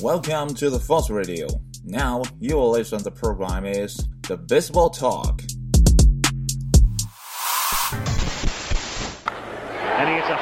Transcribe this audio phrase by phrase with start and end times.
[0.00, 1.46] Welcome to the Force Radio.
[1.84, 3.00] Now you will listen.
[3.02, 5.40] The program is the Baseball Talk.
[9.96, 10.36] And he a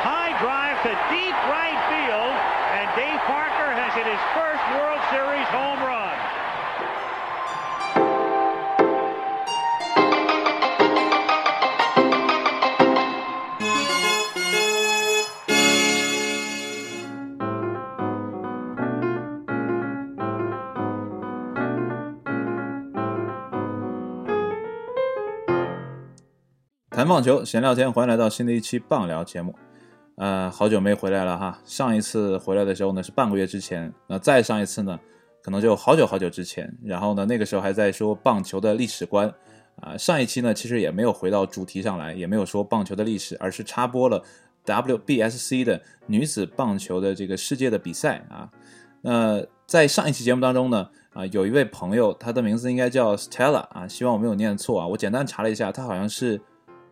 [27.12, 29.54] 棒球，闲聊天，欢迎来到新的一期棒聊节目。
[30.16, 34.98] 呃，好久没回来了哈，上一次回来的时候呢是半个月之前，那再上一次呢，
[35.42, 36.74] 可能就好久好久之前。
[36.82, 39.30] 然后呢，那个时候还在说棒球的历史观
[39.76, 44.24] 啊、上一期呢其实也没有回到主题上来，也没有说棒球的历史，而是插播了
[44.64, 48.48] WBSC 的女子棒球的这个世界的比赛啊。
[49.02, 54.86] 那在上一期节目当中呢，啊、有一位朋友，他的名字应该叫 Stella 啊，希望我没有念错啊。
[54.86, 56.40] 我简单查了一下，他好像是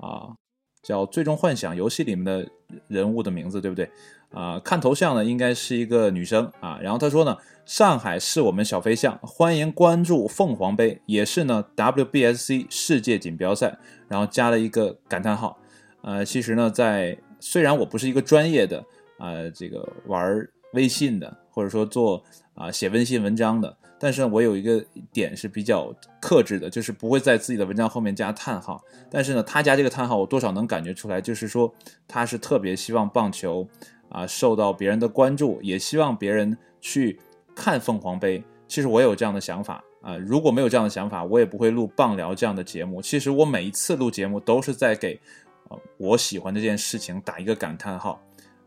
[0.00, 0.34] 啊，
[0.82, 2.48] 叫《最终幻想》游戏里面的
[2.88, 3.90] 人物的名字，对不对？
[4.30, 6.78] 啊，看头像呢，应该是一个女生啊。
[6.80, 15.58] 然后他说呢，上海是我们小飞象，欢迎关注凤凰杯，也是呢 WBSC 世界锦标赛，然后加了一个感叹号。
[16.02, 18.84] 呃，其实呢，在虽然我不是一个专业的
[19.18, 22.22] 啊、这个玩微信的，或者说做
[22.54, 28.82] 啊、写微信文章的，但是呢，我有一个点是比较克制的，就是不会在自己的文章后面加叹号。
[29.10, 31.70] 但是呢，他加这个叹号，我多少能感觉出来，就是说
[32.08, 33.68] 他是特别希望棒球
[34.08, 37.20] 啊受到别人的关注，也希望别人去
[37.54, 38.42] 看凤凰杯。
[38.66, 43.02] 其实我有这样的想法啊，如果没有这样的想法，我也不会录棒聊这样的节目。
[43.02, 45.20] 其实我每一次录节目都是在给
[45.68, 48.18] 啊我喜欢这件事情打一个感叹号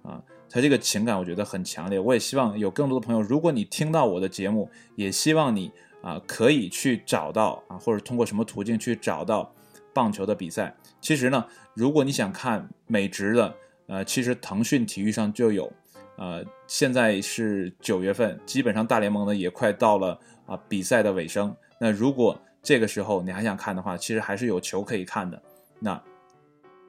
[0.03, 0.21] 啊。
[0.53, 5.71] 他这个情感我觉得很强烈，我也希望有更多的朋友，如果你听到我的节目，也希望你
[6.03, 9.51] 啊可以去找到啊，或者通过什么途径去找到
[9.95, 10.75] 棒球的比赛。
[11.01, 11.43] 其实呢，
[11.73, 13.55] 如果你想看美职的，
[13.87, 15.73] 呃，其实腾讯体育上就有，
[16.17, 21.55] 呃，现在是九月份，基本上大联盟呢也快到了啊比赛的尾声。
[21.79, 25.41] 那如果这个时候你还想看的话，其实还是有球可以看的。
[25.79, 25.99] 那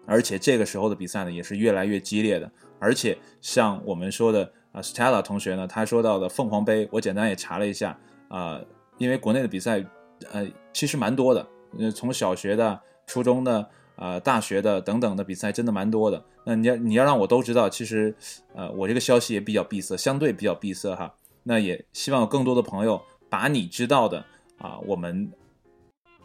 [0.06, 2.50] 而且这个时候的比赛呢，也是越来越激烈的。
[2.78, 7.98] 而且像我们说的啊，Stella 同学呢，他说到的凤凰杯，我简单也查了一下
[8.28, 8.60] 啊、
[8.98, 9.84] 因为国内的比赛
[10.32, 11.46] 呃其实蛮多的，
[11.78, 16.24] 呃，从小学的、初中的、呃大学的等等的比赛真的蛮多的。
[16.44, 18.14] 那你要你要让我都知道，其实
[18.54, 21.14] 呃我这个消息也比较闭塞，相对比较闭塞哈。
[21.42, 24.24] 那也希望有更多的朋友把你知道的
[24.58, 25.30] 啊、我们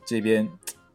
[0.05, 0.47] 这边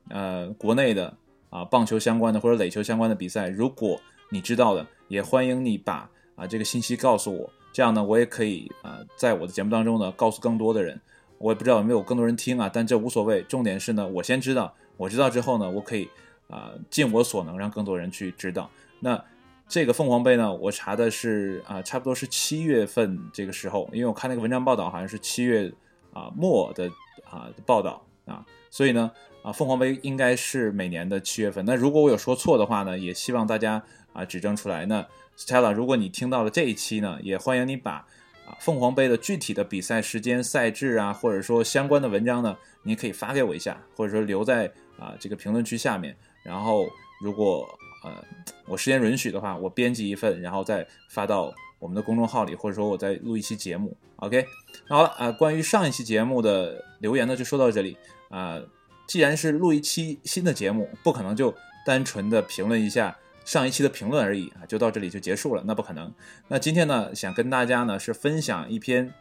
[0.09, 1.17] 呃国内的
[1.55, 4.01] 啊棒球相关的或者垒球相关的比赛，如果
[4.31, 11.01] 你知道的，也欢迎你把啊这个信息告诉我，这样呢我也可以啊在我的节目当中呢告诉更多的人。
[11.39, 16.09] 我也不知道有没有更多人听啊，但这无所谓，重点是呢我先知道，我知道之后呢，我可以
[16.49, 18.71] 啊、尽我所能让更多人去知道。
[19.01, 19.23] 那
[19.69, 25.71] 这个凤凰杯呢，我查的是啊、差不多是七月份这个时候，因为我看那个文章报道好像是七月
[26.13, 26.89] 啊、末的
[27.29, 29.11] 啊、报道啊，所以呢
[29.45, 31.63] 啊凤凰杯应该是每年的七月份。
[31.67, 33.83] 那如果我有说错的话呢，也希望大家
[34.15, 34.87] 啊指正出来。
[34.87, 35.07] 那
[35.37, 38.07] Stella，如果你听到了这一期呢，也欢迎你把
[38.47, 44.67] 啊凤凰杯的具体的比赛时间、赛制啊，或者说相关的文章呢，你可以发给我一下，或者说留在
[44.99, 46.17] 啊这个评论区下面。
[46.43, 46.89] 然后
[47.21, 47.69] 如果
[48.03, 48.25] 呃
[48.67, 53.95] 我时间允许的话，我编辑一份，然后再发到我们的公众号里，或者说我再录一期节目。
[54.17, 54.47] OK，
[54.89, 57.97] 好了啊、关于上一期节目的留言呢，就说到这里
[58.31, 58.59] 啊、
[59.07, 61.55] 既然是录一期新的节目，不可能就
[61.85, 66.13] 单纯的评论一下上一期的评论而已啊，就到这里就结束了，那不可能。
[66.49, 69.13] 那今天呢，想跟大家呢是分享一篇，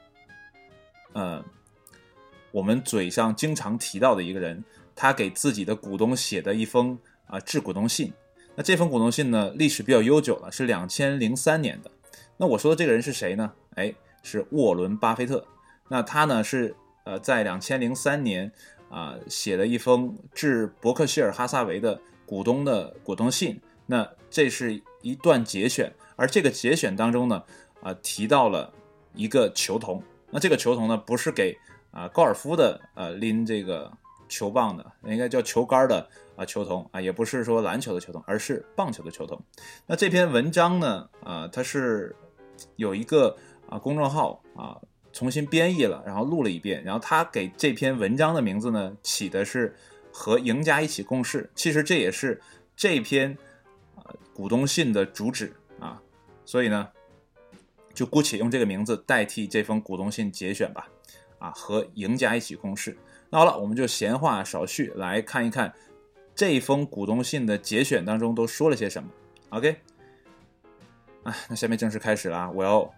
[1.11, 1.43] 呃，
[2.51, 4.63] 我们嘴上经常提到的一个人，
[4.95, 8.13] 他给自己的股东写的一封啊、致股东信。
[8.55, 11.91] 那这封股东信呢，历史比较悠久了，是两千零三年的。
[12.37, 13.51] 那我说的这个人是谁呢？
[13.75, 15.45] 哎，是沃伦·巴菲特。
[15.89, 18.51] 那他呢是呃在两千零三年
[18.93, 23.59] 啊、写了一封致伯克希尔哈撒韦的股东的股东信。
[23.87, 27.43] 那这是一段节选，而这个节选当中呢，
[27.81, 28.71] 啊、提到了
[29.15, 30.01] 一个球童。
[30.29, 31.57] 那这个球童呢，不是给
[31.89, 33.91] 啊、高尔夫的呃拎这个
[34.29, 39.39] 球棒的，应该叫球杆的啊、球童啊，也不是说篮球的球童，而是棒球的球童。
[39.87, 42.15] 那这篇文章呢，啊、它是
[42.75, 43.35] 有一个
[43.67, 44.79] 啊公众号啊
[45.13, 49.73] 重新编译了，然后录了一遍，然后他给这篇文章的名字呢起的是
[50.11, 52.41] “和赢家一起共事”，其实这也是
[52.75, 53.37] 这篇
[53.95, 56.01] 啊股东信的主旨啊，
[56.43, 56.89] 所以呢，
[57.93, 60.89] 就姑且用这个名字代替这封股东信节选吧。
[61.39, 62.97] 啊，和赢家一起共事。
[63.29, 65.73] 那好了，我们就闲话少叙，来看一看
[66.33, 69.09] 这封股东信的节选当中都说了些什么。
[69.49, 69.75] OK，
[71.23, 72.89] 啊，那下面正式开始了，我要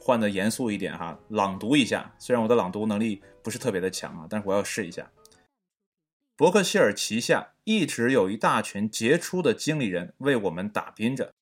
[0.00, 2.14] 换的严肃一点哈，朗读一下。
[2.18, 5.10] 虽然我的朗读能力不是特别的强啊，但是我要试一下。
[6.36, 11.32] 伯克希尔旗下一直有一大群杰出的经理人为我们打拼着，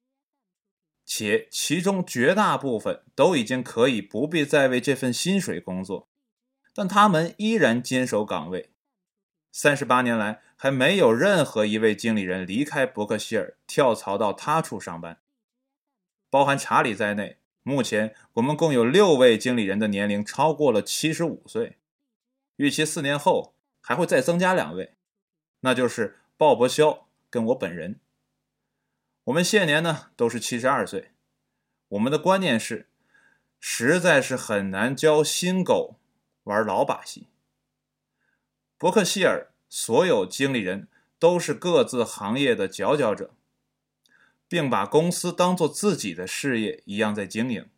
[1.07, 6.09] 且其中绝大部分都已经可以不必再为这份薪水工作。
[6.75, 8.71] 但他们依然坚守岗位。
[9.51, 15.19] 三十八年来，还没有任何一位经理人离开伯克希尔跳槽到他处上班，
[16.29, 17.38] 包含查理在内。
[17.69, 21.77] 目前，我们共有六位经理人的年龄超过了七十五岁，
[22.57, 24.95] 预期四年后还会再增加两位，
[25.61, 28.01] 那就是鲍勃·肖跟我本人。
[29.25, 31.11] 我们现年呢都是七十二岁。
[31.89, 32.89] 我们的观念是，
[33.61, 35.97] 实在是很难教新狗。
[36.45, 37.29] 玩老把戏。
[38.79, 40.89] 伯克希尔所有经理人
[41.19, 43.35] 都是各自行业的佼佼者，
[44.49, 47.69] 并把公司当做自己的事业一样在经营。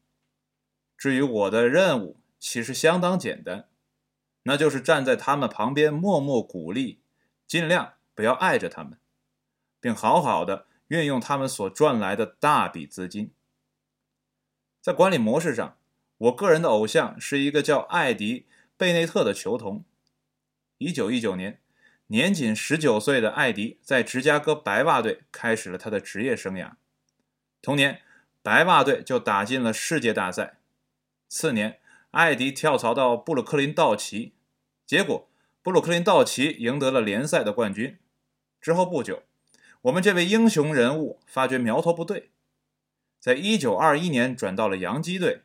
[0.97, 3.69] 至于我的任务，其实相当简单，
[4.45, 7.01] 那就是站在他们旁边默默鼓励，
[7.47, 8.99] 尽量不要碍着他们，
[9.81, 13.33] 并好好的运用他们所赚来的大笔资金。
[14.81, 15.77] 在管理模式上，
[16.19, 18.47] 我个人的偶像是一个叫艾迪。
[18.77, 19.85] 贝内特的球童，
[20.79, 21.61] 一九一九年，
[22.13, 26.73] 年仅十九岁的艾迪在芝加哥白袜队开始了他的职业生涯。
[27.63, 28.03] 同年，
[28.43, 30.59] 白袜队就打进了世界大赛。
[31.29, 31.79] 次年，
[32.11, 34.33] 艾迪跳槽到布鲁克林道奇，
[34.85, 35.31] 结果
[35.63, 37.97] 布鲁克林道奇赢得了联赛的冠军。
[38.61, 39.23] 之后不久，
[39.83, 42.31] 我们这位英雄人物发觉苗头不对，
[43.21, 45.43] 在一九二一年转到了洋基队。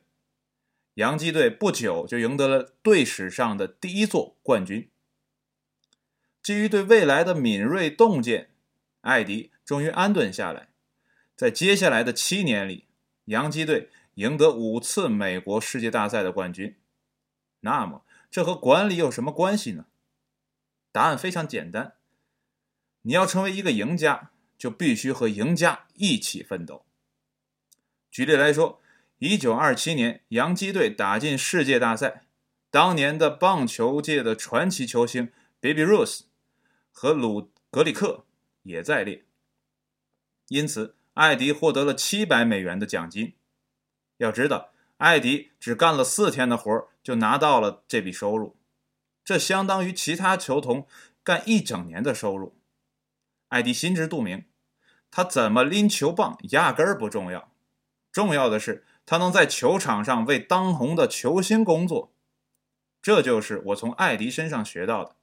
[0.96, 4.90] 洋基队不久就赢得了队史上的第一座冠军。
[6.46, 8.52] 基于对未来的敏锐洞见，
[9.02, 10.68] 艾迪终于安顿下来。
[11.36, 12.86] 在接下来的七年里，
[13.26, 16.76] 洋基队赢得五次美国世界大赛的冠军。
[17.62, 19.88] 那么，这和管理有什么关系呢？
[20.92, 21.96] 答案非常简单：
[23.02, 26.86] 你要成为一个赢家，就必须和赢家一起奋斗。
[28.12, 28.80] 举例来说。
[29.18, 32.26] 一九二七年，洋基队打进世界大赛。
[32.70, 35.32] 当年的棒球界的传奇球星
[35.62, 36.24] Baby Ruth
[36.98, 38.24] 和鲁格里克
[38.64, 39.26] 也在列，
[40.48, 43.36] 因此艾迪获得了七百美元的奖金。
[44.16, 48.56] 要知道，艾迪只干了四天的活就拿到了这笔收入，
[49.26, 50.88] 这相当于其他球童
[51.22, 52.56] 干一整年的收入。
[53.50, 54.46] 艾迪心知肚明，
[55.12, 57.52] 他怎么拎球棒压根儿不重要，
[58.12, 58.86] 重要的是。
[59.08, 62.12] 他能在球场上为当红的球星工作，
[63.04, 65.18] 这就是我从艾迪身上学到的。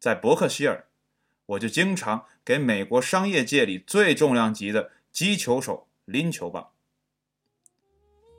[0.00, 0.88] 在伯克希尔，
[1.50, 6.70] 我就经常给美国商业界里最重量级的击球手拎球棒。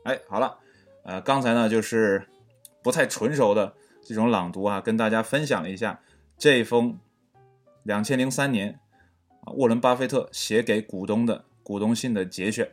[0.03, 0.59] 哎，好了，
[1.03, 2.27] 呃，刚才呢就是
[2.81, 6.01] 不太纯熟的这种朗读啊，跟大家分享了一下
[6.37, 6.97] 这封
[7.83, 8.79] 两千零三年
[9.55, 12.71] 沃伦巴菲特写给股东的股东信的节选。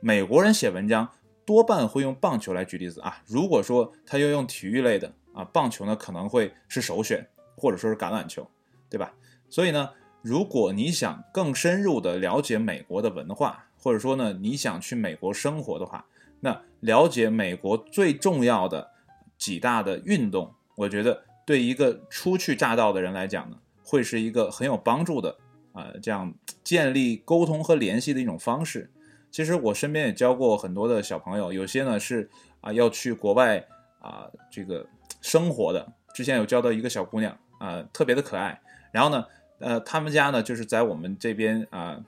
[0.00, 1.10] 美国人写文章。
[1.46, 3.22] 多半会用棒球来举例子啊。
[3.26, 8.50] 如果说他要用体育类的啊，棒球呢可能会是首选，或者说是橄榄球，
[8.88, 9.12] 对吧？
[9.48, 9.90] 所以呢，
[10.22, 16.04] 如果你想更深入的了解美国的文化，或者说呢你想去美国生活的话，
[16.40, 18.90] 那了解美国最重要的
[19.38, 25.36] 几大的运动，我觉得对一个初去乍到的人来讲呢，会是一个很有帮助的
[25.72, 28.90] 啊，这样建立沟通和联系的一种方式。
[29.30, 33.64] 其实我身边也教过很多的小朋友，有些呢是啊要去国外
[34.00, 34.86] 啊这个
[35.20, 35.92] 生活的。
[36.14, 38.60] 之前有教到一个小姑娘啊，特别的可爱。
[38.94, 39.26] 然后呢，
[39.58, 42.00] 呃，他们家呢就是在我们这边啊，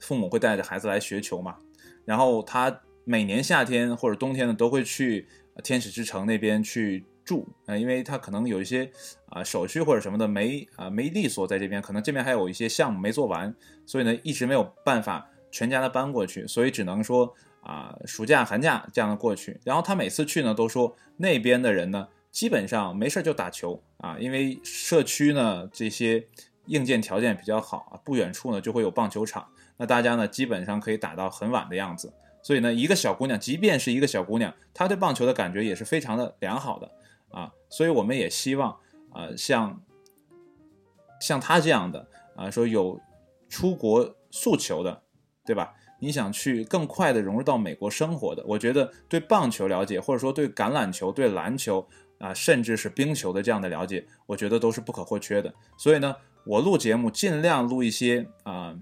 [0.00, 1.54] 父母会带着孩子来学球嘛。
[2.04, 5.28] 然后他每年夏天或者冬天呢都会去
[5.62, 8.90] 天使之城那边去住啊，因为他可能有一些
[9.28, 13.54] 啊手续或者什么的没啊没利索在这边，可能这边还有一些项目没做完，
[13.86, 15.30] 所以呢一直没有办法。
[15.50, 19.58] 全家的搬过去，所以只能说啊，暑假、寒假这样的过去。
[19.64, 26.26] 然后他每次去呢，都说那边的人呢，基本上没事就打球啊，因为社区呢这些
[26.66, 32.12] 硬件条件比较好啊，不远处呢就会有棒球场，那大家呢基本上可以打到很晚的样子。
[32.42, 36.90] 所以呢，一个小姑娘，即便是一个小姑娘，她对棒球的感觉也是非常的良好的
[37.30, 37.52] 啊。
[37.68, 38.70] 所以我们也希望
[39.12, 39.82] 啊，像
[41.20, 42.06] 像她这样的
[42.36, 43.00] 啊，说有
[43.48, 45.02] 出国诉求的。
[45.46, 45.72] 对吧？
[45.98, 55.52] 你想去更快的融入到美国生活的，我觉得对棒球了解，或者说对橄榄球、对篮球啊，甚至是冰球的这样的了解，我觉得都是不可或缺的。
[55.76, 58.76] 所以呢，我录节目尽量录一些啊，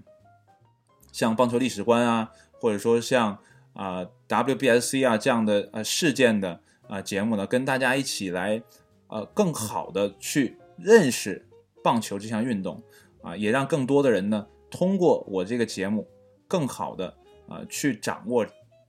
[1.11, 3.37] 像棒球历史观啊，或者说像
[3.73, 8.61] 啊 WBSC 啊这样的呃事件的啊节目呢，跟大家一起来
[9.07, 11.47] 呃更好的去认识
[11.83, 12.81] 棒球这项运动
[13.21, 16.07] 啊，也让更多的人呢通过我这个节目。
[16.49, 17.13] 更好的
[17.49, 18.45] 啊，去掌握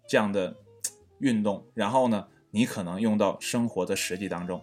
[0.08, 0.54] 这样的
[1.18, 4.62] 运动，然后呢，你可能用到生活的实际当中，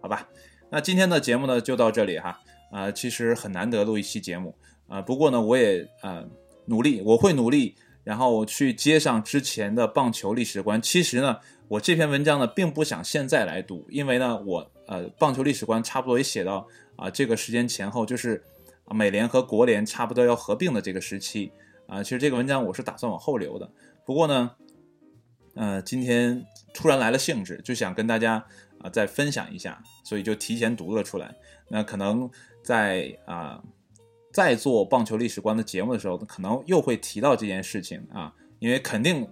[0.00, 0.28] 好吧？
[0.70, 4.54] 那今天的节目呢就到这里哈，啊，其实很难得录一期节目
[4.88, 6.24] 啊，不过呢，我也啊
[6.66, 10.82] 努力，我会努力，然后去接上之前的棒球历史观。
[10.82, 18.42] 其实呢，我这篇文章呢并不想现在来读，因为呢，我呃棒球历史观差不多也写到啊这个时间前后，就是
[18.90, 21.52] 美联和国联差不多要合并的这个时期。
[21.86, 23.70] 啊，其实这个文章我是打算往后留的，
[24.04, 24.50] 不过呢，
[25.56, 28.44] 呃，今天突然来了兴致，就想跟大家
[28.80, 31.34] 啊再分享一下，所以就提前读了出来。
[31.68, 32.30] 那可能
[32.62, 33.60] 在啊
[34.32, 39.26] 在做棒球历史观的节目的时候，可能又会提到这件事情啊，因为肯定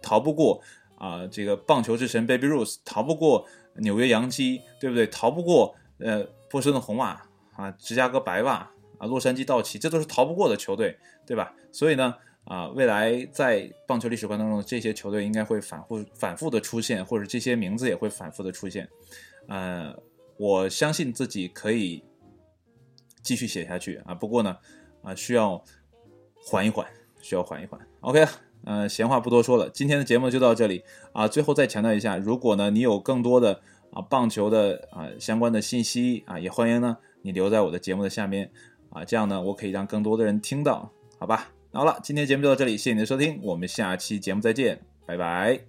[0.00, 0.62] 逃不过
[0.96, 3.46] 啊这个棒球之神 Baby Ruth，逃不过
[3.76, 5.06] 纽约洋基，对不对？
[5.06, 7.20] 逃不过呃波士顿红袜
[7.56, 8.70] 啊，芝加哥白袜。
[9.00, 10.94] 啊，洛杉矶道奇，这都是逃不过的球队，
[11.26, 11.54] 对吧？
[11.72, 18.88] 所以呢，啊，未来在棒球历史观当中，这些球队应该会反复、反复的出现，或者这些名字也会反复的出现。
[19.46, 19.94] 呃，
[20.36, 22.02] 我相信自己可以
[23.22, 24.14] 继续写下去啊。
[24.14, 24.56] 不过呢，
[25.02, 25.62] 啊，需要
[26.42, 26.86] 缓一缓，
[27.20, 27.80] 需要缓一缓。
[28.00, 28.26] OK，
[28.64, 30.82] 嗯，闲话不多说了，今天的节目就到这里
[31.12, 31.28] 啊。
[31.28, 33.60] 最后再强调一下，如果呢你有更多的
[33.92, 38.50] 啊棒球的啊相关的信息啊，也欢迎呢你留在我的节目的下面。
[38.90, 41.52] 啊，这样呢，我可以让更多的人听到，好吧？
[41.72, 45.60] 好了，今天节目就到这里，谢谢你的收听，我们下期节目再见，拜拜。